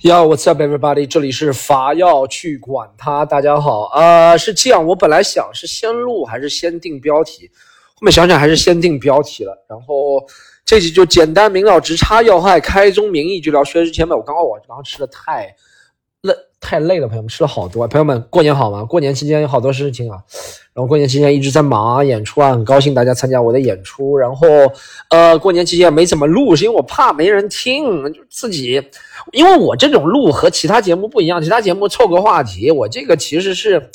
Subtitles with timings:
[0.00, 1.08] Yo, what's up, everybody？
[1.08, 3.24] 这里是法要去管他。
[3.24, 7.50] 大家好，呃，是这样，我本来想是先录还是先定标题，
[7.94, 9.66] 后面想想还是先定标题了。
[9.68, 10.24] 然后
[10.64, 14.14] 这集就简单明了，直插要害，开宗明义就聊薛之谦吧。
[14.14, 15.52] 我刚刚我刚刚吃的太
[16.60, 17.86] 太累了，朋友们吃了好多。
[17.86, 18.82] 朋友们过年好吗？
[18.82, 20.18] 过年期间有好多事情啊，
[20.74, 24.16] 然后过年期间一直在忙啊，演出啊，很高兴大家参加我的演出。
[24.16, 24.46] 然后
[25.10, 28.82] 呃，过年期间没怎么录，是因为我怕没人听，就自己。
[29.32, 33.90] 因为我这种录和其他节目不一样，其他节目凑个话题，我这个其实是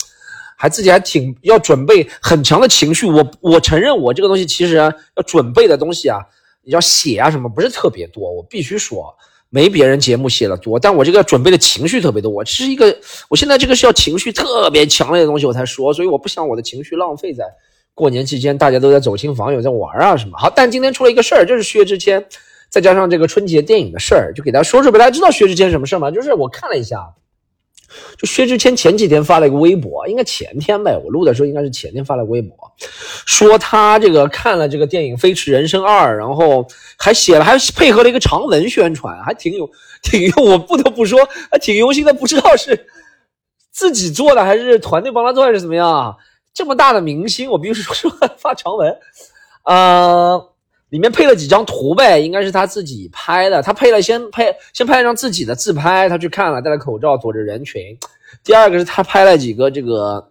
[0.56, 3.06] 还自己还挺要准备很强的情绪。
[3.06, 6.20] 我我承认我这个东西其实要准备的东西啊，
[6.64, 9.14] 要写啊什么不是特别多，我必须说
[9.54, 12.32] 没别人节目写的多，但我这个准备的情绪特别多。
[12.32, 12.98] 我是一个，
[13.30, 17.46] 我现在这个是要情绪特别强烈的东西我才说，所以我不想我的情绪浪费在
[17.94, 20.32] 过年期间大家都在走亲访友在玩啊什么。
[20.40, 22.26] 好，但今天出了一个事儿，就是薛之谦。
[22.72, 24.98] 再加上这个春节电影的事儿，就给大家说说呗。
[24.98, 26.10] 大家知道薛之谦什么事儿吗？
[26.10, 26.98] 就是我看了一下，
[28.18, 30.98] 就薛之谦前几天发了一个微博，应该前天呗。
[30.98, 32.56] 我录的时候应该是前天发了微博，
[33.26, 36.66] 说他这个看了这个电影《飞驰人生二》，然后
[36.98, 39.70] 还写了，还配合了一个长文宣传，还挺有
[40.02, 40.44] 挺有。
[40.44, 41.20] 我不得不说，
[41.52, 42.14] 还挺用心的。
[42.14, 42.88] 不知道是
[43.72, 46.16] 自己做的还是团队帮他做，还是怎么样？
[46.54, 48.98] 这么大的明星，我必须说说发长文，
[49.66, 50.53] 呃。
[50.94, 53.64] 里面配了几张图呗，应该是他自己拍的。
[53.64, 57.82] 他配了先拍先拍一张自己的自拍，他去看了，戴了口罩躲着人群。
[58.44, 60.30] 第二个是他拍了几个这个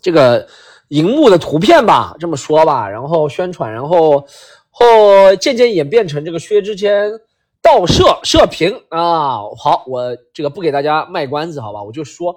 [0.00, 0.44] 这个
[0.88, 4.26] 荧幕的图片吧，这么说吧，然后宣传，然后
[4.70, 7.08] 后渐渐演变成这个薛之谦
[7.62, 9.38] 盗摄射频啊。
[9.56, 12.36] 好，我这个不给大家卖关子，好吧，我就说，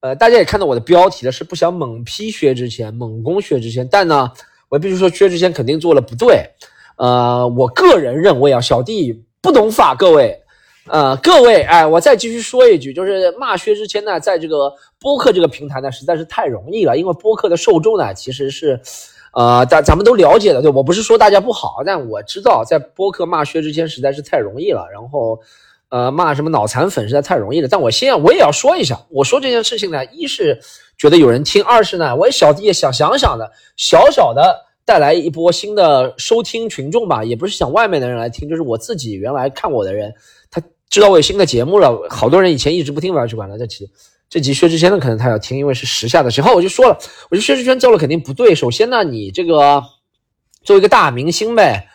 [0.00, 4.30] 呃，大家也看到我的标题了，是不想猛批薛之谦，猛攻薛之谦，但呢，
[4.68, 6.46] 我必须说薛之谦肯定做了不对。
[6.96, 10.40] 呃，我个人认为啊，小弟不懂法，各位，
[10.86, 18.80] 呃，各位，哎，我再继续说一句，就是骂薛之谦呢，在这个播客这个平台呢，实在是太容易了，因为播客的受众呢，其实是，
[19.32, 25.40] 呃，咱咱们都了解的，对，我不是说大家不好，但我知道在播客骂薛之谦实在是太容易了，然后，
[25.88, 30.60] 呃，骂什么脑残粉实在太容易了，但我先我也要说一下，我说这件事情呢，一是
[30.96, 34.64] 觉得有人听，二是呢，我也小弟也想想想的，小小的。
[34.84, 40.14] 带来一波新的收听群众吧，也不是想外面的人来听，就是我自己原来看我的人，
[40.50, 42.06] 他知道我有新的节目了。
[42.10, 43.88] 好多人以前一直不听《我要去管了》，这期
[44.28, 46.30] 这集薛之谦的可能他要听，因为是时下的。
[46.30, 46.98] 然后我就说了，
[47.30, 48.54] 我觉得薛之谦做了肯定不对。
[48.54, 49.82] 首先呢，你这个
[50.62, 51.88] 作为一个大明星呗，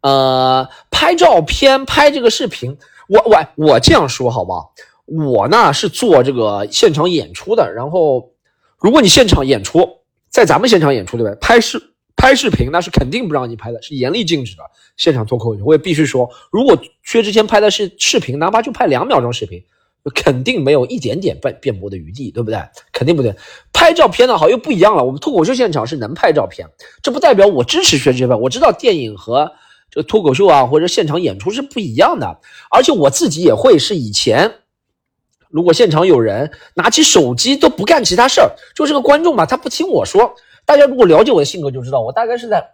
[0.00, 2.76] 呃，拍照片、拍这个视频，
[3.08, 4.72] 我我我这样说好不好？
[5.04, 8.30] 我呢是做这个现场演出的，然后
[8.78, 9.88] 如果你现场演出，
[10.28, 11.38] 在咱们现场演出对不对？
[11.38, 11.91] 拍视。
[12.22, 14.62] 拍视频那是肯定不让你拍的，是严厉禁止的。
[14.96, 19.60] 现场脱口秀我也必须说，如果薛之谦拍的是视频，哪怕就拍两秒钟视频，
[20.14, 22.60] 肯定没有一点点辩辩驳的余地，对不对？
[22.92, 23.34] 肯定不对。
[23.72, 26.68] 拍照片的好又不一样了，我们脱口秀现场是能拍照片，
[27.02, 28.40] 这不代表我支持薛之谦。
[28.40, 29.50] 我知道电影和
[29.90, 32.38] 这个脱口秀啊或者现场演出是不一样的，
[32.70, 34.48] 而且我自己也会是以前，
[35.50, 40.36] 如果现场有人拿起手机都不干其他事儿，就这个观众吧，他不听我说。
[40.64, 42.64] 大家如果了解我的性格，就知道我大概是在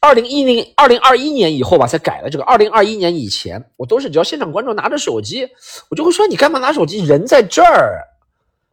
[0.00, 2.44] 二零一零、二零二一年以后吧，才改了这个。
[2.44, 5.48] 二零二一年以前，我都是只要现场观众拿着手机，
[5.90, 7.04] 我就会说：“你干嘛拿手机？
[7.04, 8.00] 人在这儿，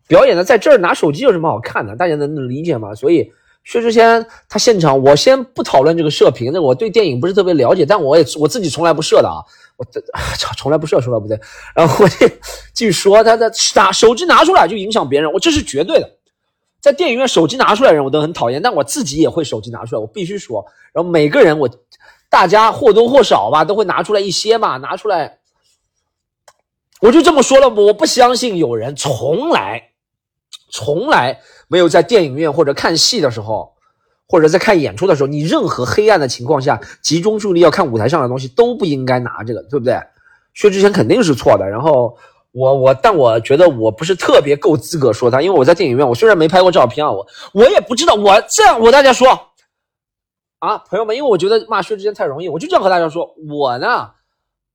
[0.07, 2.95] 表演的在这儿，拿手机有什么好看的？”大家能理解吗？
[2.95, 3.31] 所以
[3.63, 9.37] 薛之谦他现场，我先不讨论这个射频，那我对电影不是特别了解，但我也我自己从来不射的啊，
[9.77, 9.85] 我
[10.39, 11.39] 操， 从来不射，说来不对。
[11.75, 12.09] 然后我
[12.73, 16.09] 继续说，他的拿手机拿出来就影响别人，我这是绝对的。
[16.81, 20.65] 在电影院手机拿出来的人我都很讨厌，但我自己也会手机拿出来，我必须说。
[20.93, 21.69] 然后每个人我，
[22.29, 25.39] 大家或多或少吧都会拿出来一些嘛，拿出来。
[27.01, 29.89] 我就这么说了，我不相信有人从来，
[30.71, 33.73] 从来没有在电影院或者看戏的时候，
[34.27, 39.99] 或者在看演出的时候，你任何黑暗的情况下集中注意力要看舞台上的东西都不应该拿这个，对不对？
[40.53, 42.17] 薛之谦肯定是错的，然后。
[42.51, 48.15] 我我，但我觉得我不是特别够资格说他，因为我在电影院，我虽然没拍过照片啊，我我也不知道。
[48.15, 49.51] 我这样，我大家说
[50.57, 54.11] 啊，朋友们，因为我觉得骂薛之谦太容易，我就这样和大家说，我呢，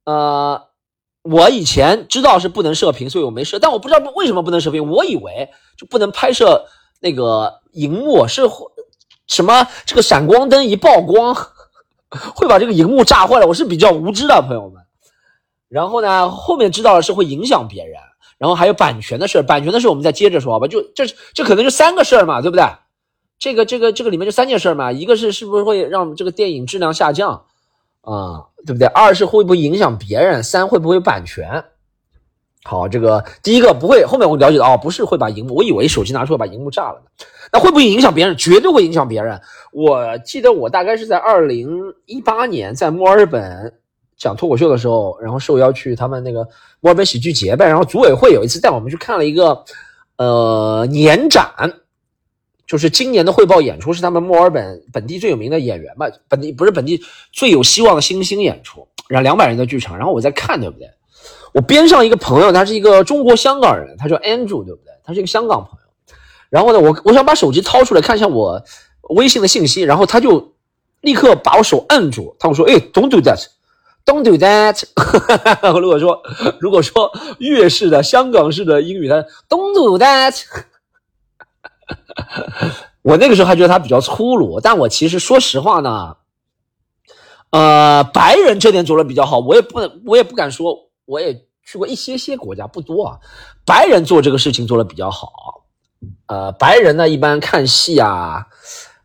[0.05, 0.63] 呃，
[1.23, 6.65] 我以前知道是不能射频，所以我没射，但我不知道为什么不能射频，我以为就不能拍摄
[7.01, 8.43] 那个荧幕是
[9.27, 11.35] 什么，这个闪光灯一曝光
[12.37, 14.84] 会把这个荧幕炸坏了，我是比较无知的，朋友们。
[15.75, 17.99] 然后呢，后面知道了是会影响别人，
[18.39, 20.69] 然后还有版权的事版权的事我们再接着说好吧？
[20.69, 22.65] 就这这可能就三个事儿嘛，对不对？
[23.41, 27.45] 这个这个这个里面就三件事嘛，一个是是不是会让这个电影质量下降
[28.03, 28.87] 啊，对不对？
[28.87, 30.45] 二是会不会影响别人？
[30.45, 31.65] 三会不会版权？
[32.63, 37.07] 好，这个第一个不会，后面我了解到哦，不是会把荧幕，我以为手机拿出来把荧幕炸了呢。
[37.53, 38.37] 那会不会影响别人？
[38.37, 39.41] 绝对会影响别人。
[39.73, 43.75] 我记得我大概是在二零一八年在墨尔本
[44.25, 46.49] 讲脱口秀的时候，然后受邀去他们那个
[46.81, 49.63] 墨尔本喜剧节呗，然后组委会有一次带我们去看了一个
[50.17, 51.47] 呃年展，
[52.67, 60.89] 就是今年的汇报演出是他们墨尔本本地最有名的演员吧，本地不是本地最有希望的新星演出，然后两百人的剧场，然后我在看，对不对？
[61.53, 64.91] 我边上一个朋友，他是一个中国香港人，他叫 Andrew，对不对？
[65.05, 66.17] 他是一个香港朋友。
[66.49, 68.63] 然后呢，我我想把手机掏出来看一下我
[69.11, 70.55] 微信的信息，然后他就
[71.03, 73.39] 立刻把我手摁住，他跟我说：“哎，Don't do that
[74.05, 74.83] Don't do that。
[75.81, 76.23] ”如果说
[76.61, 79.17] 如果说粤式的、香港式的英语，他
[79.49, 80.41] Don't do that。
[83.03, 86.17] 我那个时候还觉得他比较粗鲁，但我其实说实话呢，
[87.51, 90.91] 呃，白人这点做的比较好，我也不我也不敢说。
[91.07, 93.19] 我也去过一些些国家，不多啊。
[93.67, 95.29] 白人做这个事情做的比较好，
[96.29, 98.47] 呃，白人呢一般看戏啊，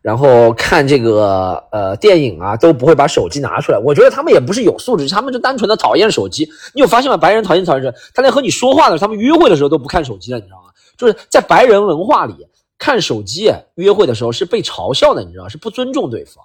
[0.02, 3.78] 然后看这个呃电影啊，都不会把手机拿出来。
[3.78, 6.48] 我觉得他们也不是有素质，他们就单纯的讨厌手机。
[6.74, 7.16] 你有发现吗？
[7.16, 10.70] 白人讨厌讨厌他连和你说话的时候，他们约会的时候都不看手机了，你知道吗？
[10.96, 12.34] 就是在白人文化里，
[12.78, 16.42] 看手机约会的时候是被嘲笑的，你知道是不尊重对方。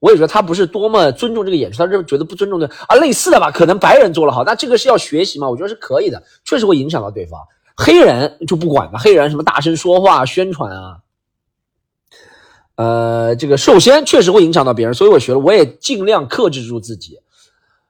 [0.00, 5.48] 我也觉得他不是多么尊重这个演出，他是觉得不尊重的啊，类似的吧，可能白人做了好，那这个是要学习嘛？
[5.48, 7.38] 我觉得是可以的，确实会影响到对方。
[7.76, 10.96] 黑人就不管了，黑人什么大声说话、宣传啊，
[12.80, 17.18] 呃，这个首先确实会影响到别人，所以我学了，我也尽量克制住自己。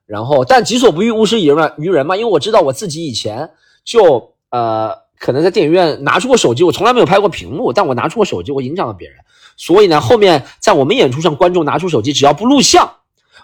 [0.05, 3.49] 然后，但己所不欲，勿施于人于人嘛，因为我知道我自己以前
[3.85, 9.17] 就呃，可能在电影院拿出过手机，我从来没有拍过屏幕，但我拿出过手机，我影响了别人。
[9.57, 12.91] 所以呢，后面在我们演出上，观众拿出手机，只要不录像，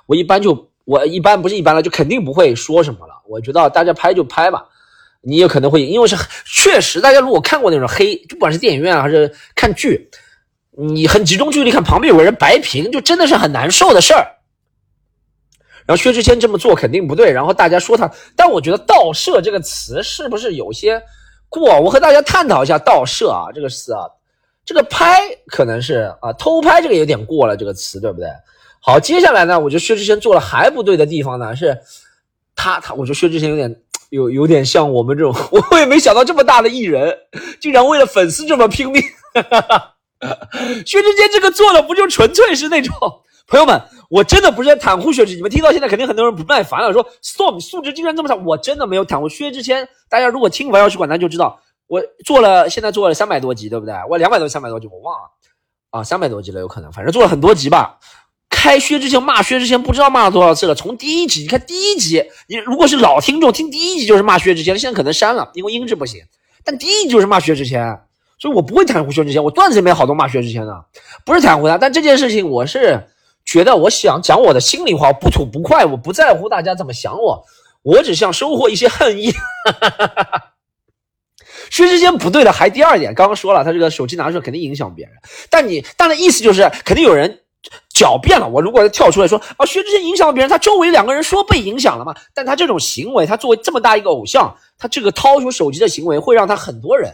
[0.07, 3.15] 我一般就我一般不是一般了，就肯定不会说什么了。
[3.29, 4.67] 我觉得大家拍就拍吧，
[5.21, 10.11] 你有可能会因为是 确实，大家如果看过那种黑，就不管是电影院还是看剧，
[10.77, 14.27] 你很集中注意力看，旁边有个人白屏，就真的是很难受的事儿。
[15.87, 21.03] 然后薛之谦这么做肯定不对，然后大家说他，但我觉得“盗摄”这个词是不是有些
[21.49, 21.81] 过？
[21.81, 24.01] 我和大家探讨一下“盗摄”啊这个词啊。
[24.65, 28.29] 这个拍可能是啊，偷拍这个有点过了，这个词对不对？
[28.81, 31.79] 好，接下来呢，我觉得薛之谦做了还不对的地方呢，是
[32.57, 33.81] 他他，我觉得薛之谦有点
[34.11, 35.33] 有有点像我们这种，
[35.71, 37.17] 我也没想到这么大的艺人，
[37.61, 39.01] 竟然为了粉丝这么拼命。
[39.33, 39.96] 哈哈哈
[40.87, 42.95] 薛之谦这个做的不就纯粹是那种？
[43.49, 43.81] 朋友们，
[44.11, 49.89] 我真的不是在袒护薛之谦，你们听到现在肯定很多人不耐烦了，说 Storm 素质竟然这么差，我真的没有袒护薛之谦。
[50.09, 51.61] 大家如果听《我要去管他》就知道。
[51.89, 53.95] 我做了，现在做了三百多集，对不对？
[54.11, 55.31] 我两百多、三百多集，我忘了
[55.91, 58.01] 啊，三百多集了，有可能，反正做了很多集吧。
[58.51, 60.75] 开薛之谦骂薛之谦，不知道骂了多少次了。
[60.75, 66.25] 从第一集，你看第一集，你如果是老听众，听第一集就是骂薛之谦，现在可能删了，因为音质不行。
[66.65, 68.01] 但第一集就是骂薛之谦，
[68.39, 69.43] 所以我不会袒护薛之谦。
[69.43, 70.85] 我段子里面好多骂薛之谦的，
[71.25, 73.09] 不是袒护他，但这件事情我是
[73.45, 77.45] 觉得，我想讲我的心里话，不吐不快，我不在乎大家怎么想我，
[77.83, 79.33] 我只想收获一些恨意。
[81.71, 85.15] 薛之谦不对的，还第二点，刚刚说了，他这个手机拿出来肯定影响别人。
[85.51, 87.41] 但你，但的意思就是肯定有人
[87.93, 88.49] 狡辩了。
[88.49, 92.15] 我如果跳出来说啊，薛之谦影响了别人，他周围两个人说被影响了嘛？
[92.35, 97.13] 但他这种行为，他作为这么大一个偶像，他这个掏出手机的行为，会让他很多人，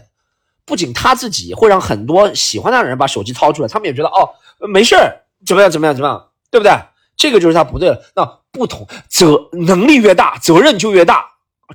[0.65, 4.29] 不仅他自己，会让很多喜欢他的人把手机掏出来，他们也觉得哦，
[4.69, 6.73] 没事儿，怎么样，怎么样，怎么样，对不对？
[7.17, 8.03] 这个就是他不对了。
[8.17, 11.27] 那不同责能力越大，责任就越大，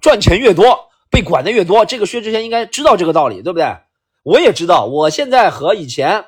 [0.02, 0.88] 赚钱越多。
[1.10, 3.78] 被管的越多，这个薛之谦应该知道这个道理，对不对？
[4.24, 6.26] 我也知道，我现在和以前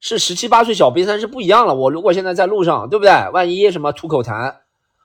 [0.00, 1.74] 是十七八岁小瘪三是不一样了。
[1.74, 3.12] 我如果现在在路上，对不对？
[3.32, 4.52] 万一什么吐口痰，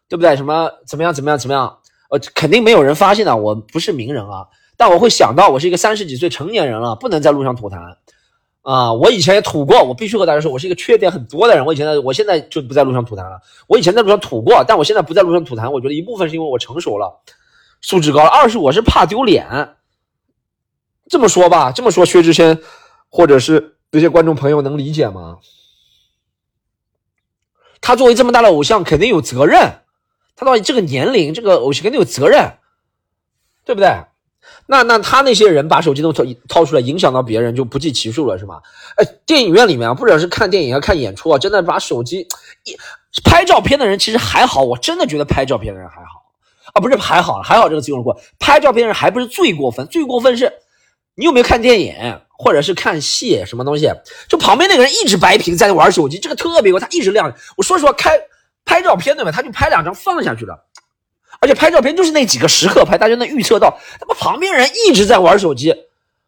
[0.09, 0.35] 对不对？
[0.35, 1.77] 什么怎么样怎么样怎么样？
[2.09, 3.37] 呃，肯定没有人发现的。
[3.37, 4.47] 我不是名人啊，
[4.81, 7.95] 但我会想到，我是一个三十几岁成年人了，不能在路上吐痰
[8.63, 8.91] 啊。
[8.93, 11.63] 我以前也吐过，我必须和大家说，我是一个缺点很多的人。
[11.63, 13.39] 我以前在，我现在就不在路上吐痰了。
[13.67, 15.69] 我以前在路上吐过，但我现在不在路上吐痰。
[15.69, 17.21] 我觉得一部分是因为我成熟了。
[17.79, 19.75] 素质高了，二是我是怕丢脸。
[21.07, 22.57] 这么说吧，这么说，薛之谦
[23.07, 25.37] 或者是这些观众朋友能理解吗？
[27.81, 29.59] 他作为这么大的偶像，肯定有责任。
[30.35, 32.57] 他到底这个年龄，这个偶像肯定有责任，
[33.63, 34.05] 对不对？
[34.67, 38.61] 那那他那些人把手机都掏掏出来，影响到别人就不计其数了，是吗？
[38.97, 42.27] 哎，电影院里面啊，不管是看电影啊、看演出啊，真的把手机
[42.63, 42.75] 一
[43.23, 46.21] 拍照片的人其实还好，我真的觉得拍照片的人还好。
[46.73, 48.17] 啊，不是还好，还好这个词用的过。
[48.39, 50.53] 拍照片的人还不是最过分，最过分是，
[51.15, 51.93] 你有没有看电影
[52.37, 53.91] 或者是看戏什么东西？
[54.29, 57.33] 就旁边那个人一直白屏在玩手机，这个特别过，他一直亮。
[57.57, 58.17] 我说实话，开
[58.63, 59.31] 拍照片对吧？
[59.31, 60.65] 他就拍两张放下去了。
[61.41, 65.75] 而且拍照片就是那几个时刻拍，大家能预测到，他妈旁边人一直在玩手机，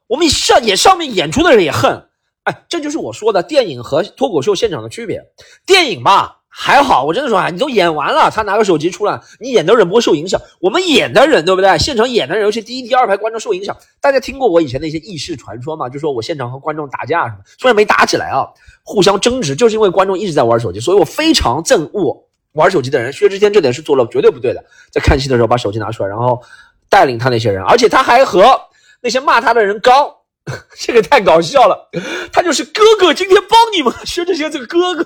[0.08, 2.08] 我们上演上面演出的人也恨，
[2.46, 5.24] 哎，这就是我说的电影和脱口秀现场的区别。
[5.68, 10.42] 电影嘛还好，我真的说啊，你都演完了，他拿个手机出来，你演的人不会受影响。
[10.60, 11.78] 我们演的人对不对？
[11.78, 13.78] 现场演的人，尤其第一、第二排观众受影响。
[14.02, 15.90] 大家听过我以前那些轶事传说吗？
[15.90, 18.48] 就说我现场和观众打架什么，虽然没打起来啊，
[18.82, 22.24] 互相争执，就是因为观众一直在玩手机，所以我非常憎恶。
[22.54, 24.64] 玩手机的人，薛之谦这点是做了绝对不对的。
[24.92, 26.42] 在看戏的时候把手机拿出来，然后
[26.90, 28.60] 带领他那些人，而且他还和
[29.02, 30.14] 那些骂他的人刚，
[30.78, 31.90] 这个太搞笑了。
[32.32, 35.04] 他就是哥哥今天帮你们，薛之谦这个哥哥，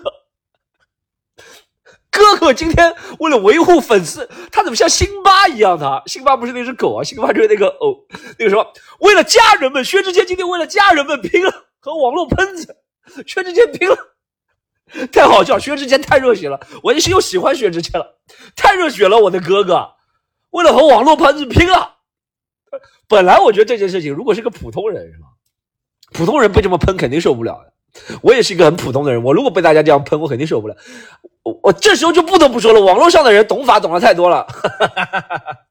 [2.11, 6.03] 哥哥今天为了维护粉丝，他怎么像辛巴一样的？
[6.07, 7.95] 辛巴不是那只狗啊，辛巴就是那个哦，
[8.37, 8.65] 那个什么，
[8.99, 12.75] 为了家人们，薛之谦今天为了家人们拼了，和网络喷子，
[13.25, 13.97] 薛之谦拼了。
[15.11, 18.17] 太好笑，薛之谦太热血了，我也是又喜欢薛之谦了，
[18.55, 19.91] 太热血了，我的哥哥，
[20.51, 21.95] 为了和网络喷子拼了。
[23.07, 25.27] 本来我觉得这件事情，如果是个普通人是吧？
[26.13, 27.73] 普通人被这么喷肯定受不了的。
[28.21, 30.75] 我也是一个很普通的人，我如果被大家这样喷，我肯定受不了。
[31.43, 34.47] 我我这时候就不得不说了，网络上的人懂法懂得太多了。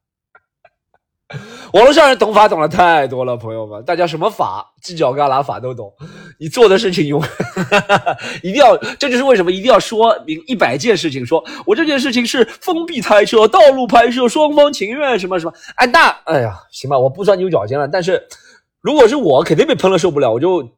[1.72, 5.92] 网络上人懂法懂得太多了，朋友们，大家什么法犄角旮旯法都懂。
[6.38, 7.30] 你做的事情永远
[8.42, 11.24] 一定要，这就是为什么一定要说明一百件事情。
[11.24, 15.52] 说我这件事情是封闭拍摄、道路拍摄，双方情愿什么什么。
[15.76, 17.88] 哎，那哎呀，行吧，我不钻牛角尖了。
[17.88, 18.26] 但是
[18.80, 20.68] 如果是我，肯定被喷了受不了，我就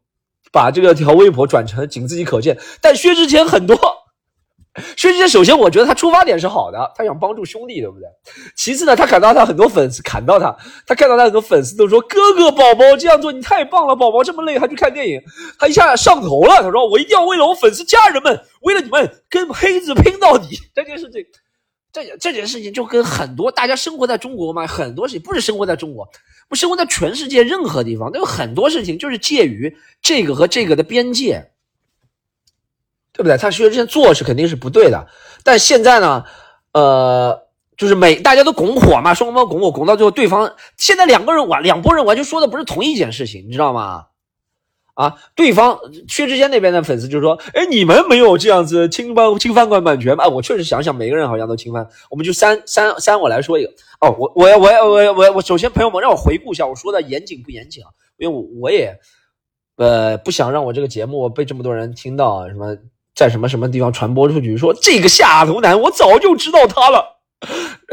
[0.52, 2.56] 把这个条微博转成仅自己可见。
[2.80, 3.76] 但薛之谦很多。
[4.97, 8.06] 薛之谦，首先我觉得他出发点是好的，他想帮助兄弟，对不对？
[8.56, 10.56] 其次呢，他看到他很多粉丝砍到他，
[10.87, 15.20] 他看到他很多粉丝都说：“哥哥，宝宝这样做你太棒了，宝宝这么累还去看电影，
[15.58, 20.58] 他一下上头了。”他说：“我一定要为了我粉丝家人们，为了你们跟黑子拼到底。
[20.75, 21.25] ”这件事情，
[21.92, 26.08] 这这件事情就跟很多大家生活在中国嘛，很多事情不是生活在中国，
[26.49, 31.50] 不生活在全世界任何地方，都有很多事情就是介于这个和这个的边界。
[33.18, 33.37] 对不对？
[33.37, 35.08] 他薛之谦做是肯定是不对的，
[35.42, 36.25] 但现在呢，
[36.72, 37.37] 呃，
[37.76, 44.04] 就是每大家都拱火嘛，双方拱火，拱到最后，对方现在两个人完，两拨人完全说的不是同一件事情，你知道吗？
[44.94, 51.88] 啊，对方薛之谦那边的粉丝就说：“哎，你们没有这样子侵犯侵犯过版权吗？”我确实想想，每个人好像都侵犯。
[52.10, 53.70] 我们就三三三，我来说一个
[54.00, 57.90] 哦，我我要我要我我我首先，朋友们让我回顾一下我说的严谨不严谨啊？
[58.16, 58.96] 因为我我也
[59.76, 62.76] 呃不想让我这个节目被这么多人听到什么。
[63.18, 64.56] 在什么什么地方传播出去？
[64.56, 67.16] 说这个下头男，我早就知道他了。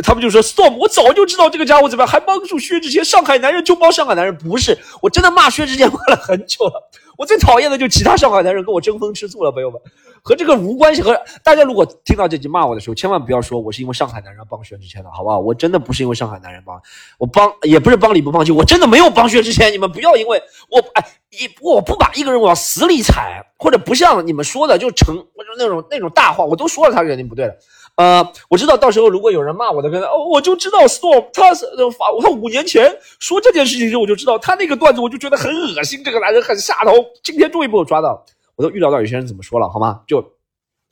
[0.04, 3.04] 他们就说 Storm，我早就知道这个家伙怎么样，还帮助薛之谦。
[3.04, 6.74] 上海男人就帮上海男人，不是我真的骂薛之谦骂了很久了。
[7.18, 9.82] 我最讨厌的就是其他上海男人跟我争风吃醋了，朋友们。
[10.26, 11.04] 和这个无关系。
[11.04, 15.38] 和大家如果听到这句骂我的时候，千万不要说我是因为上海男人帮薛之谦的，好不好？
[15.38, 16.82] 我真的不是因为上海男人帮，
[17.20, 19.72] 我帮也不是帮理不帮亲，我真的没有帮薛之谦。
[19.72, 25.16] 你们不要因为我哎一我不把一个人往死里踩，或者不像你们说的就成
[25.60, 27.56] 那种那种大话，我都说了他肯定不对的。
[27.98, 31.66] 呃，我知道到时候如果有人骂我的，跟哦，我就知道 Storm 他是
[31.98, 36.92] 发他五年前说这件事情时，我就知道他那个段子，我就觉得很恶心，这个男人很下头。
[37.24, 38.26] 今天终于被我抓到了。
[38.56, 40.02] 我都预料到有些人怎么说了，好吗？
[40.08, 40.24] 就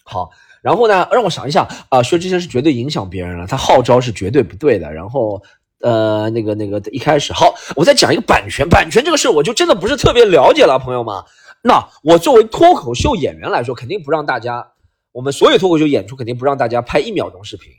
[0.03, 0.29] 好，
[0.61, 4.91] 然后呢，让我想一下啊，薛之谦是绝对影响别人了，他号召是绝对不对的。
[4.91, 5.41] 然后，
[5.79, 11.15] 呃，那个那个一开始，好，我再讲一个版权，版权这个事我就真的不是特别了解了，朋友们。
[11.61, 14.73] 那我作为脱口秀演员来说，肯定不让大家，
[15.13, 17.71] 我们所有脱口秀演出肯定不让大家拍一秒钟视频，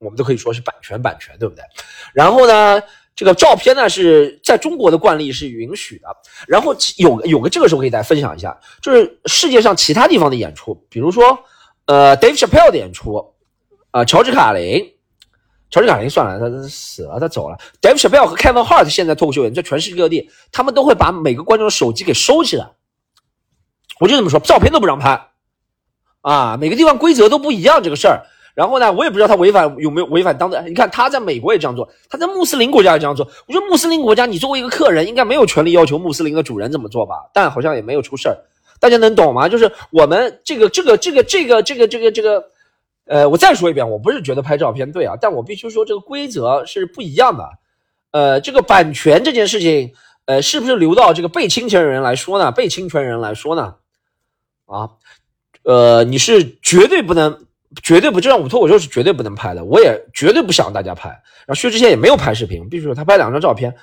[0.00, 1.62] 我们都可以说是版权，版权，对不对？
[2.12, 2.82] 然后呢？
[3.18, 6.06] 这个照片呢是在中国的惯例是允许的，
[6.46, 11.36] 然后有有个这个时候可以大家分享一下，就是世界上其他地方的演出，比如说
[11.86, 13.34] 呃 Dave Chappelle 的演出，
[13.90, 14.92] 啊乔治卡林，
[15.68, 17.58] 乔治卡林算了，他死了，他走了。
[17.82, 22.70] Dave Chappelle 和 Kevin Hart 现在脱口秀演在全世界各地，他们都会把每个观众的手机给收起来，
[23.98, 25.30] 我就这么说，照片都不让拍，
[26.20, 28.26] 啊，每个地方规则都不一样这个事儿。
[28.58, 30.60] 然后呢，我也不知道他违反有没有违反当地。
[30.66, 33.24] 你看他在美国也这样做，他在穆斯林国家也这样做。
[33.46, 37.30] 我觉得穆斯林国家，你作为一个客人，应该没有权利要求穆斯林的主人怎么做吧？
[37.32, 38.36] 但好像也没有出事儿，
[38.80, 39.48] 大家能懂吗？
[39.48, 42.44] 就是我们这个这个这个这个这个这个这个，
[43.06, 47.48] 呃，我再说一遍，我不是觉得拍照片对啊，但我必须说这个规则是不一样的。
[48.10, 49.92] 呃，这个版权这件事情，
[50.24, 52.50] 呃，是不是留到这个被侵权人来说呢？
[52.50, 53.76] 被侵权人来说呢？
[54.66, 54.90] 啊，
[55.62, 57.46] 呃，你是绝对不能。
[57.82, 61.08] 绝对不，这样我脱口秀是绝对不能拍的，我也绝对不想大家拍。
[61.08, 63.74] 然后薛之谦也没有拍视频，必须说他拍两张照片。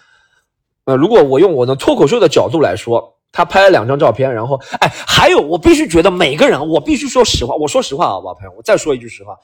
[0.86, 9.36] 呃，如果我用我的脱口秀的角度来说，他拍了两张照片，然后，哎，还有我必须觉得每个人，我必须说实话，我说实话啊，朋友，我再说一句实话，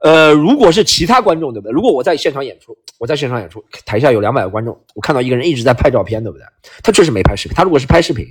[0.00, 1.72] 呃，如果是其他观众，对不对？
[1.72, 6.44] 如果我在现场演出，我在现场演出，台下有两百个观众，我看到一个人一直在拍照片，对不对？
[6.82, 7.54] 他确实没拍视频。
[7.54, 8.26] 他如果是拍视频，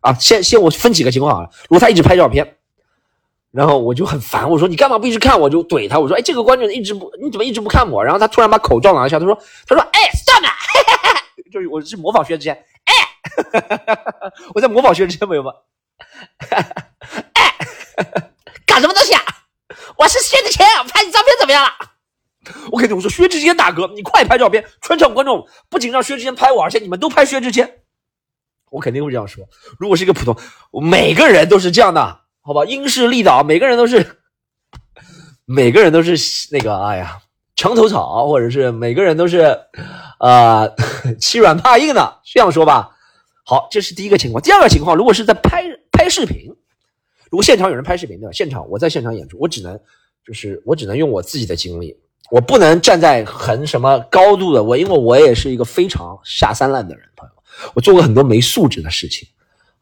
[0.00, 1.50] 啊，先先我分几个情况啊。
[1.62, 2.56] 如果他一直拍照片，
[3.52, 5.38] 然后我就很烦，我说你干嘛不一直看？
[5.38, 8.02] 我就怼他，我说哎，这个观众一直不，你怎么一直不看我？
[8.02, 10.42] 然后他突然把口罩拿下，他说他说哎，stop，
[11.52, 12.94] 就是我是模仿薛之谦，哎，
[14.54, 15.52] 我在模仿薛之谦，朋友们，
[17.34, 17.54] 哎，
[18.66, 19.22] 干什么东西啊？
[19.98, 21.70] 我是薛之谦，我拍你照片怎么样了？
[22.72, 24.64] 我肯定我说薛之谦大哥，你快拍照片！
[24.80, 27.82] 全场观众不仅让薛之谦拍我，而且你们都拍薛之谦。
[28.70, 29.44] 我肯定会这样说。
[29.78, 30.36] 如果是一个普通，
[30.82, 32.64] 每个人都是这样的，好吧？
[32.64, 34.18] 因势利导，每个人都是，
[35.44, 36.16] 每个人都是
[36.50, 37.20] 那个，哎呀，
[37.56, 39.58] 墙头草，或者是每个人都是，
[40.18, 40.74] 呃，
[41.20, 42.96] 欺软怕硬的，这样说吧。
[43.44, 44.42] 好，这是第一个情况。
[44.42, 46.48] 第二个情况，如果是在拍拍视频。
[47.30, 49.80] 如果现场有人拍视频的，现场我在现场演出，我只能
[50.26, 51.96] 就是我只能用我自己的经历，
[52.30, 57.34] 我不能站在很什么高度的，我因为我也是一个非常下三滥的人，朋友
[57.74, 59.26] 我做过很多没素质的事情，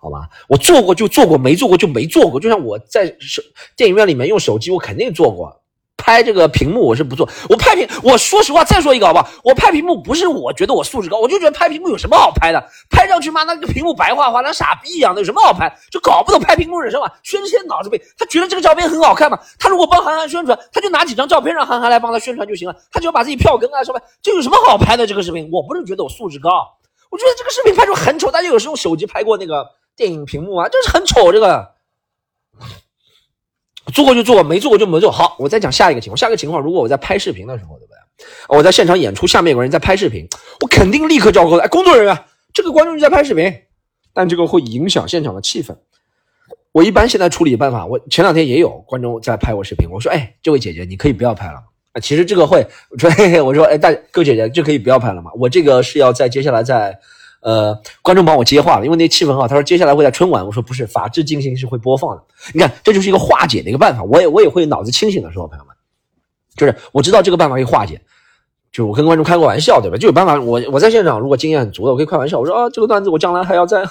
[0.00, 0.28] 好吧？
[0.48, 2.40] 我做过就做过，没做过就没做过。
[2.40, 3.42] 就像我在手
[3.76, 5.60] 电影院里面用手机，我肯定做过。
[6.02, 9.28] 拍这个屏幕我是不做，我拍屏，我说实话，再说一个好不好？
[9.44, 12.68] 我拍屏幕不是我觉得我素质高，我就觉得拍屏幕有什么好拍的？
[12.88, 15.70] 拍上去妈，那个屏幕白花花，那傻逼一样的，有什么好拍？
[15.90, 17.06] 就搞不懂拍屏幕是什么。
[17.22, 19.38] 薛之谦脑子背，他觉得这个照片很好看嘛？
[19.58, 25.06] 他如果帮韩寒宣传，他就拿几张照片让韩寒来帮他宣传就行了，他只要把自己票根啊什么，这有什么好拍的？
[25.06, 26.48] 这个视频我不是觉得我素质高，
[27.10, 28.30] 我觉得这个视频拍出很丑。
[28.30, 29.68] 大家有时候用手机拍过那个
[30.00, 31.72] 电影屏幕啊，就是很丑这个。
[33.92, 35.36] 做过就做过，没做过就没做好。
[35.38, 38.56] 我再讲下一个情况，下一个情况，如果我在拍视频的时候，对不对？
[38.56, 40.26] 我在现场演出，下面有个人在拍视频，
[40.62, 42.18] 我肯定立刻叫过来，工作人员，
[42.54, 43.52] 这个观众就在拍视频，
[44.14, 45.76] 但这个会影响现场的气氛。
[46.72, 52.00] 我一般现在处理办法，我前两天也有观众在拍我视频，我说，哎，这位姐姐，你可以不要拍了啊。
[52.00, 55.30] 其实这个会，我说，嘿嘿，我说，哎，大哥姐姐，这可以不要拍了吗？
[55.34, 56.98] 我这个是要在接下来在。
[57.40, 59.48] 呃，观众帮我接话了，因为那气氛很好。
[59.48, 62.22] 他说接下来会在春晚，我说不是，法制进行是会播放的。
[62.52, 64.02] 你看，这就是一个化解的一个办法。
[64.02, 65.74] 我也我也会脑子清醒的时候，朋友们，
[66.54, 68.00] 就是我知道这个办法可以化解。
[68.70, 69.96] 就我跟观众开个玩笑，对吧？
[69.96, 70.38] 就有办法。
[70.38, 73.84] 我我在现场如果经验很足的，我可以开玩笑，我说啊，这个段子我将来还要在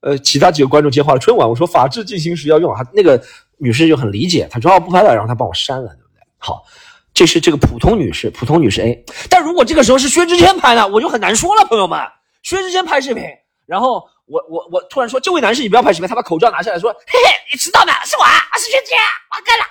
[0.00, 1.18] 呃其他几个观众接话了。
[1.18, 3.22] 春晚我说法制进行时要用啊，那个
[3.56, 6.20] 女士就很理解，她说哦不拍了，然后她帮我删了，对不对？
[6.36, 6.64] 好，
[7.14, 9.04] 这是这个普通女士，普通女士 A。
[9.30, 11.98] 但如果这个时候是薛之谦拍的，我就很难说了，朋友们。
[12.44, 13.24] 薛之谦拍视频，
[13.66, 18.24] 然后我我我突然说：“这位男士，你不要拍视频。”他把口罩拿下来说：“嘿嘿，你知道的，是我，
[18.58, 18.98] 是薛之谦，
[19.30, 19.64] 我干了。”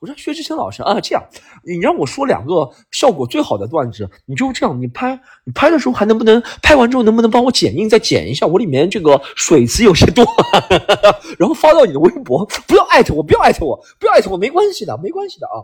[0.00, 1.22] 我说：“薛之谦老师啊，这样，
[1.66, 8.46] 你让我说两个效果最好的段子，你就这样，你拍，你拍的时候还能不能拍完之后能不能帮我剪映再剪一下？
[8.46, 10.24] 我里面这个水词有些多，
[11.38, 15.60] 然后发到你的微博，不要艾特我，不要艾特我，不要艾特我，没关系的，没关系的啊。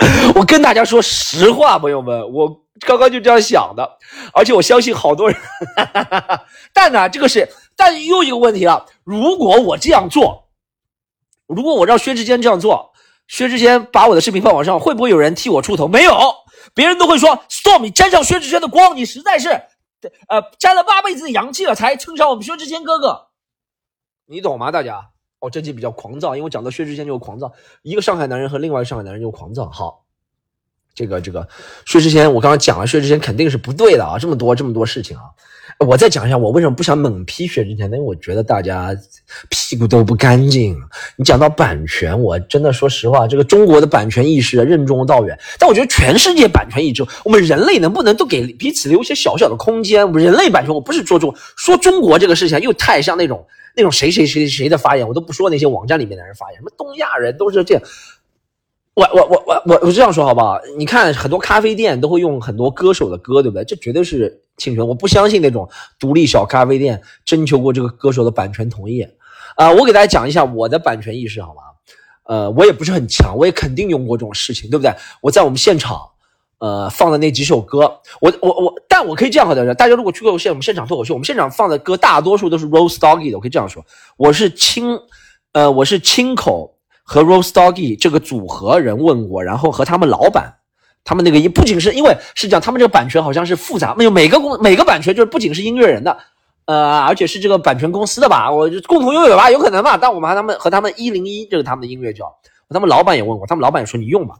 [0.34, 3.98] 我跟大家说实话，朋友们，我。”刚刚就这样想的，
[4.32, 5.40] 而且我相信好多人。
[5.76, 8.86] 哈哈哈但呢，这个是，但又一个问题了。
[9.04, 10.48] 如果我这样做，
[11.46, 12.92] 如果我让薛之谦这样做，
[13.28, 15.86] 薛之谦把我的视频放网上，会不会有人替我出头？
[15.86, 16.16] 没有，
[16.74, 19.48] 别人都会说：“Storm，你沾上薛之谦的光，你实在是，
[20.28, 23.28] 呃，沾了八辈子的阳气了，才称上我们薛之谦哥哥。”
[24.26, 25.10] 你懂吗，大家？
[25.40, 29.68] 哦，这期比较狂躁，因为我讲到薛之谦就狂躁，一个上海男人和另外一个上海男人就狂躁。
[29.70, 30.04] 好。
[31.00, 31.48] 这个这个
[31.86, 34.18] 薛之谦，我刚刚讲了，薛之谦肯定是不对的啊！
[34.18, 35.22] 这么多这么多事情啊，
[35.78, 37.86] 我再讲一下，我为什么不想猛批薛之谦？
[37.86, 38.94] 因为我觉得大家
[39.48, 40.76] 屁股都不干净。
[41.16, 45.38] 你讲到版权，我真的说实话，这个中国的版权意识任重道远。
[45.58, 50.06] 但我觉得全世界版权意识，我们人类能不能都给彼此留一些小小的空间？
[50.06, 57.82] 我们人类版权，我不是说中说中国这个事情，又太像那种那种谁谁谁谁的发言，我都不说那些网站里面的人发言，什么东亚人都是这样。
[59.00, 60.60] 我我我我我我这样说好不好？
[60.76, 63.64] 你看很多咖啡店都会用很多歌手的歌，对不对？
[63.64, 64.86] 这绝对是侵权。
[64.86, 65.66] 我不相信那种
[65.98, 69.06] 独立小咖啡店征求过这个歌手的版权同意。
[69.56, 71.62] 啊，我给大家讲一下我的版权意识好吗？
[72.24, 74.94] 呃，我也不是很强，我也肯定用过这种事情，对不对？
[75.22, 75.98] 我在我们现场，
[76.58, 83.82] 呃，放的那几首歌，我我我，但我可以这样和大家，大家如果去过现我们现场脱口秀，我们现场放的歌大多数都是 Rose Doggy 的，我可以这样说，
[84.18, 84.98] 我是亲，
[85.52, 86.76] 呃，我是亲口。
[87.10, 90.54] 和 Rose Doggy 这个组合人问过，然后和他们老板，
[91.02, 96.16] 他们那个不仅是因为是讲他们这个版权好像是复杂，没有每个公每个版权就是不仅是音乐人的，
[96.66, 99.98] 呃，而且是这个版权公司的吧，我就共同拥有吧，有可能吧。
[100.00, 102.32] 但我们和他们和他们一零一就是他们的音乐叫，
[102.68, 104.36] 他们老板也问过，他们老板也说你用吧。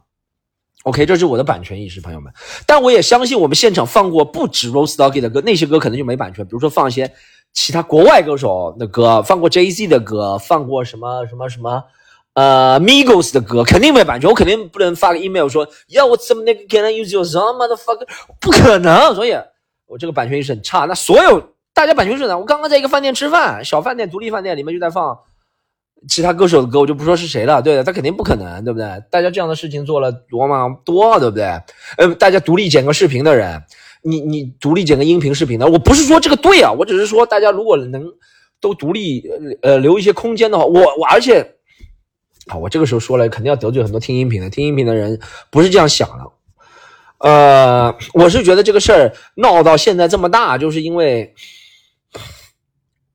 [0.84, 2.32] OK，这是我的版权意识，朋友们。
[2.66, 7.12] 但我也相信我们现场放过不止 Rose Doggy 的歌，那些歌可能就没版权，比如说放一些
[7.52, 11.82] 其他国外歌手的歌，放过 Jay Z 的歌，放过什么什么什么。
[12.34, 18.06] 呃，Migos 的歌肯定没版权，我肯定不能发个 email 说要我怎么那个 Can I use your song motherfucker？
[18.40, 19.34] 不可能，所以
[19.86, 20.84] 我这个版权意识很差。
[20.84, 21.42] 那所有
[21.74, 22.38] 大家版权是呢？
[22.38, 25.18] 我刚刚在一个饭店吃饭，小饭店、独立饭店里面就在放
[26.08, 27.60] 其他歌手的歌，我就不说是谁了。
[27.60, 28.86] 对的，他肯定不可能，对不对？
[29.10, 30.68] 大家这样的事情做了多吗？
[30.84, 31.44] 多，对不对？
[31.98, 33.60] 呃，大家独立剪个视频的人，
[34.02, 38.04] 你你独立剪个音频视频的，我不是说这个对啊，我只是说大家如果能
[38.60, 39.28] 都独立
[39.62, 41.56] 呃留一些空间的话，我我而且。
[42.50, 44.50] 啊，我这个时候说了，肯定要得罪很多听音频的。
[44.50, 46.24] 听音频的人不是这样想的。
[47.18, 51.32] 呃，我是觉得这个事儿闹到现在这么大，就是因为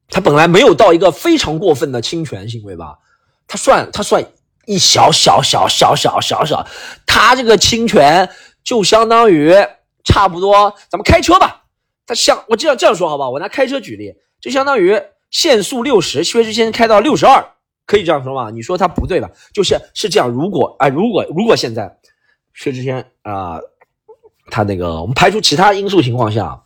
[0.08, 2.98] 他本来没有到一个非常过分的侵权行为吧？
[3.46, 4.24] 他算他算
[4.66, 6.66] 一小小小小小小小，
[7.06, 8.30] 他这个侵权
[8.64, 9.54] 就相当于
[10.06, 11.64] 差不多，咱们开车吧。
[12.08, 13.30] 他像我这样这样说好吧？
[13.30, 17.44] 我拿开车举例，就相当于限速六十，薛之谦开到六十二。
[17.86, 18.50] 可以这样说吗？
[18.50, 19.30] 你说他不对吧？
[19.54, 20.30] 就是是这样。
[20.30, 21.98] 如果啊，如果如果现在
[22.54, 23.60] 薛之谦啊，
[24.50, 26.60] 他那个我们排除其他因素情况下，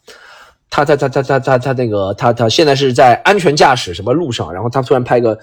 [0.69, 5.37] 他他他他他他他那个他他现在是在安全驾驶什么路上，然后他突然拍个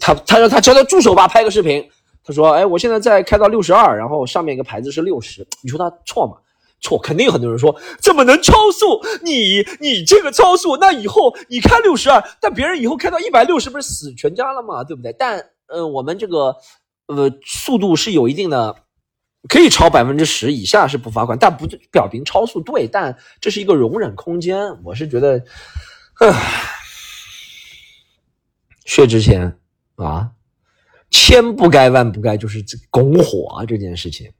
[0.00, 1.88] 他他让他叫他助手吧拍个视频，
[2.24, 6.36] 他说哎我现在在开到六十二，然后上面一个牌子是六十，你说他错吗？
[6.80, 9.02] 错，肯定有很多人说怎么能超速？
[9.22, 14.84] 你你这个超速，那以后你开六十二，但别人以后开到一百六十，不是死全家了吗？
[14.84, 15.12] 对不对？
[15.18, 16.54] 但呃，我们这个
[17.06, 18.76] 呃速度是有一定的，
[19.48, 24.82] 可以超百分之十以下是不罚款，但不表明超速对，但这是一个容忍空间。
[24.84, 25.42] 我是觉得，
[26.20, 26.32] 唉，
[28.84, 29.58] 薛之谦
[29.96, 30.30] 啊，
[31.10, 34.30] 千不该万不该，就是拱火啊这件事情。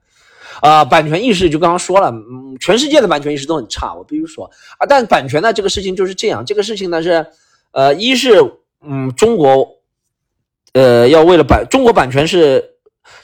[0.60, 4.86] 啊，版权意识就刚刚说了，嗯，全世界的版权意识都很差，我必须说啊。
[4.88, 7.26] 但版权呢，这个事情就是这样，这个事情呢是，
[7.72, 8.40] 呃，一是，
[8.82, 9.68] 嗯，中国，
[10.72, 12.75] 呃，要为了版，中国版权是。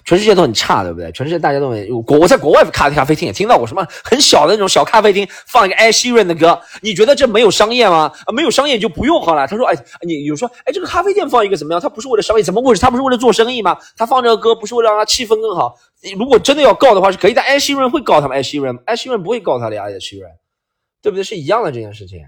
[0.04, 1.10] 全世界都很差，对不对？
[1.12, 8.12] 全世界大家都很国，我在国外咖咖啡厅也听到过什么很小的那种小咖啡厅放一个 Ed Sheeran 的歌，你觉得这没有商业吗？
[8.26, 9.46] 啊，没有商业就不用好了。
[9.46, 9.74] 他说，哎，
[10.06, 11.80] 你有说，哎，这个咖啡店放一个怎么样？
[11.80, 12.80] 他不是为了商业，怎么回事？
[12.80, 13.76] 他不是为了做生意吗？
[13.96, 15.74] 他放这个歌不是为了让他气氛更好？
[16.18, 20.32] 如果真的要告的话是可以，但 Ed Sheeran 会告他们，Ed Sheeran，Ed Sheeran 不会告他的呀，Ed Sheeran，
[21.00, 21.22] 对不对？
[21.22, 22.20] 是一样的这件事情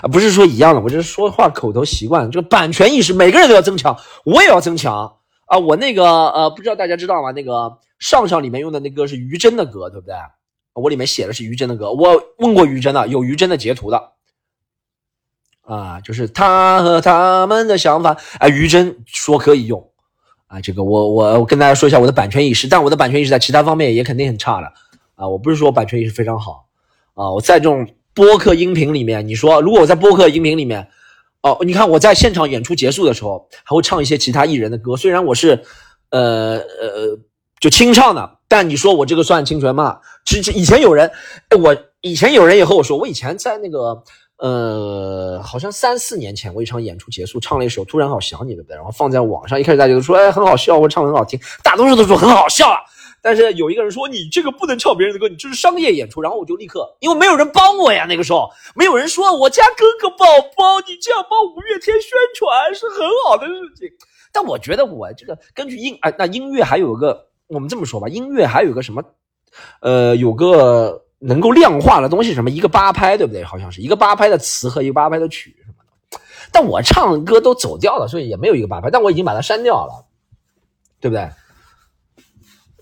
[0.00, 5.12] 啊，不是说一样的，我就是说话口头习惯，这个版权意识每个人都要增强，我也要增强。
[5.52, 7.30] 啊，我那个呃，不知道大家知道吗？
[7.32, 10.14] 那个上上里面用的那歌是于真的歌，对不对？
[10.72, 14.12] 我里面写的是于真的歌，我问过于真的，有于真的截图的。
[15.60, 19.90] 啊，就是他和他们的想法，啊，于真说可以用。
[20.46, 24.72] 啊，这个我我我跟大家说一下我的版权意识，但我的版权意识在其他方面也肯定很差的。
[25.16, 26.66] 啊，我不是说版权意识非常好。
[27.12, 30.88] 啊，我在这种播客音频里面，你说如果我在播客音频里面。
[31.42, 34.96] 哦，你看我在现场演出结束的时候，还会唱一些其他艺人的歌。
[34.96, 35.62] 虽然我是，
[36.10, 37.18] 呃呃，
[37.60, 39.98] 就清唱的，但你说我这个算清纯吗？
[40.24, 41.10] 其实以前有人，
[41.60, 44.02] 我以前有人也和我说，我以前在那个，
[44.38, 48.76] 呃，好像三四年前，我一场演出结束，唱了一首《突然好想你》，对不对？
[48.76, 52.78] 然后放在网上，一开始大家都说，哎，很好笑，我唱的很好听，大多数都说很好笑啊。
[53.22, 56.20] 但是有一个人说你这个不能唱别人的歌，你这是商业演出。
[56.20, 63.88] 然后我就立刻，因为没有人帮我呀，那个时候没有人说我家哥哥宝宝，你这样帮五月天宣传是很好的事情。
[64.32, 69.02] 但我觉得我这个根据音啊，那音乐还有个，我们这么说吧，音乐还有个什么，
[69.80, 73.44] 呃，有个能够量化的东西，什么一个八拍，对不对？
[73.44, 75.74] 好像是一个八拍的词和一个八拍的曲什么
[76.10, 76.20] 的。
[76.50, 78.90] 但我唱歌都走调了，所以也没有一个八拍。
[78.90, 80.06] 但我已经把它删掉了，
[80.98, 81.30] 对不对？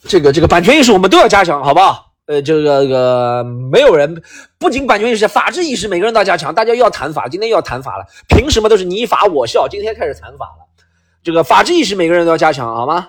[0.02, 2.12] 这个这个版权意识我们都要加强，好不好？
[2.26, 4.22] 呃，这个这个没有人，
[4.56, 6.54] 不仅版权意识，法治意识每个人都要加强。
[6.54, 9.66] 大家又要谈法，今天又要谈法了，凭什么都是你法我笑？
[9.66, 10.66] 今天开始谈法了，
[11.24, 13.08] 这个法治意识每个人都要加强，好吗？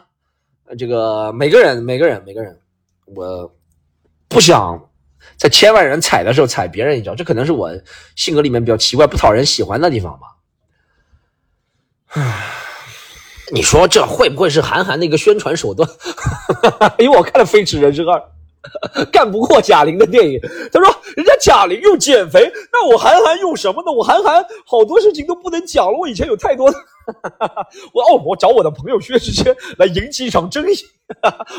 [0.78, 2.60] 这个每个人每个人每个人，
[3.06, 3.54] 我
[4.28, 4.90] 不想
[5.38, 7.72] 在千万人踩的时候踩别人一脚，这可能是我
[8.16, 10.28] 性格里面比较奇怪、不讨人喜欢的地方吧。
[12.08, 12.58] 唉。
[13.52, 15.88] 你说这会不会是韩寒的一个宣传手段？
[16.98, 18.18] 因为我看了《飞驰人生二》，
[19.12, 20.40] 干不过贾玲的电影。
[20.72, 23.92] 他说：“人家贾玲用减肥，那我韩寒用什么呢？
[23.92, 25.98] 我韩寒好多事情都不能讲了。
[25.98, 26.78] 我以前有太多的，
[27.94, 30.76] 我哦，我找我的朋友薛之谦来引起一场争议。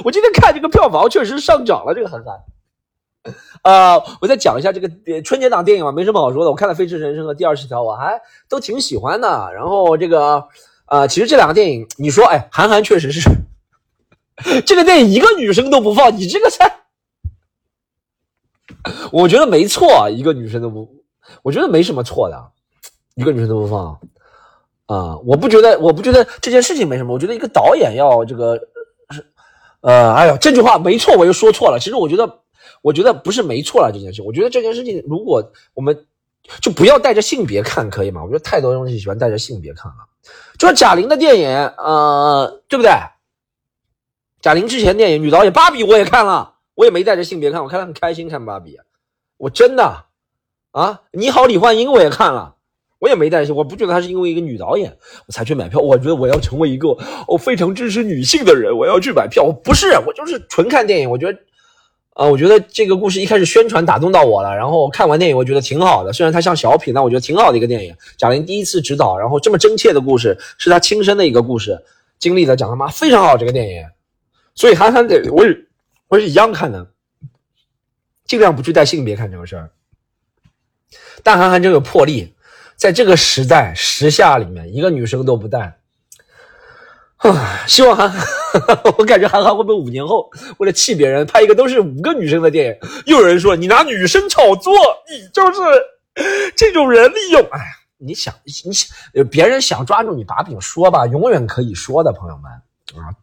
[0.04, 1.92] 我今天看这个票房确实上涨了。
[1.94, 2.34] 这个韩寒，
[3.62, 4.88] 啊，我再讲一下这个
[5.22, 6.50] 春节档电影吧，没什么好说的。
[6.50, 9.50] 我看了《飞驰人生》和《第二十条》，我还都挺喜欢的。
[9.54, 10.42] 然后这个。
[10.92, 13.30] 啊，其实这两个电影，你说，哎，韩寒确实是
[14.66, 16.80] 这个电影一个女生都不放，你这个才，
[19.10, 20.86] 我觉得没错，一个女生都不，
[21.42, 22.50] 我觉得没什么错的，
[23.14, 23.98] 一个女生都不放，
[24.84, 27.14] 啊，我不觉得，我不觉得这件事情没什么。
[27.14, 28.60] 我觉得一个导演要这个
[29.08, 29.26] 是，
[29.80, 31.78] 呃，哎呦，这句话没错，我又说错了。
[31.78, 32.40] 其实我觉得，
[32.82, 34.20] 我觉得不是没错了这件事。
[34.20, 36.06] 我觉得这件事情，如果我们
[36.60, 38.22] 就不要带着性别看，可以吗？
[38.22, 40.11] 我觉得太多东西喜欢带着性别看了。
[40.58, 42.92] 就说贾玲的电影，呃，对不对？
[44.40, 48.76] 贾玲之前电影女导演《芭比》我也看了，我也没带着性别看，我看得很开心看《芭比》，
[49.36, 50.04] 我真的
[50.72, 52.56] 啊，你好李焕英我也看了。
[52.98, 55.80] 我也没带心，我不觉得她是因为一个女导演我才去买票。
[55.80, 59.42] 我觉得我要成为一个我非常支持女性的人，我要去买票。
[59.42, 61.10] 我不是，我就是纯看电影。
[61.10, 61.36] 我觉得，
[62.14, 66.12] 啊，我觉得这个故事一开始宣传打动到我了，然后看完电影我觉得挺好的。
[66.12, 67.94] 虽然它像小品，但我觉得挺好的一个电影。
[68.18, 71.82] 贾玲第一次执导，然后这么真切的故事是她亲身的一个故事
[72.18, 73.84] 经历的，讲他妈非常好这个电影。
[74.54, 75.56] 所以韩寒得我也
[76.08, 76.88] 我是一样看的，
[78.26, 79.70] 尽量不去带性别看这个事儿。
[81.22, 82.34] 但韩寒真有魄力。
[82.74, 85.78] 在这个时代时下里面，一个女生都不带，
[87.22, 87.62] 啊！
[87.68, 88.26] 希望韩寒，
[88.98, 92.90] 我感觉韩寒会不会五年后为了气别人拍一个都是五个女生的电影？
[93.06, 94.72] 又有人说你拿女生炒作，
[95.10, 95.60] 你就是
[96.56, 97.40] 这种人利用。
[97.50, 97.64] 哎呀，
[97.98, 98.88] 你想，你想，
[99.30, 102.50] 别人想抓住你把柄说吧，永远可以说的，朋友们
[103.00, 103.14] 啊，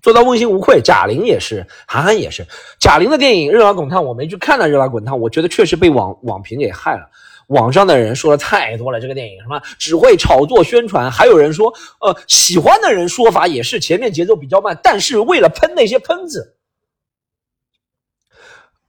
[0.00, 0.80] 做到问心无愧。
[0.80, 2.46] 贾玲也是，韩寒也是。
[2.78, 7.10] 贾玲的电影《热辣滚烫》，我没去看的《热辣滚烫》，我觉得确实被网网评给害了。
[7.50, 16.56] 网上的人说的太多了，这个电影什么只会炒作宣传，还有人说，呃，喜欢的人说法也是前面节奏比较慢，但是为了喷那些喷子，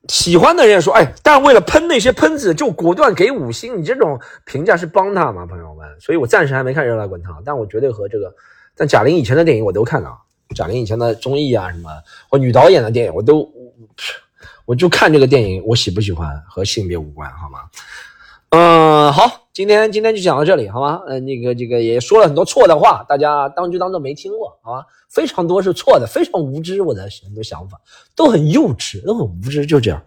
[0.08, 6.00] 喜欢的人说，哎，但为了喷那些喷子就果断给五星，你这种评价是帮他吗，朋友们？
[6.00, 8.32] 所以我暂时还没看《热辣滚烫》，但我绝对和这个，
[8.76, 10.16] 但贾玲以前的电影我都看了，
[10.56, 11.90] 贾玲以前的综艺啊什么，
[12.30, 13.52] 或女导演的电影我都，
[14.66, 17.62] 我就看这个电影，我喜不喜欢和性别无关，好吗？
[18.54, 21.02] 嗯，好，今天今天就讲到这里，好吗？
[21.08, 24.86] 嗯，那个这个也说了很多错的话，大家当就当做没听过，好吧？
[25.08, 27.80] 非常多是错的，非常无知，我的很多想法
[28.14, 30.04] 都很幼稚，都很无知，就这样。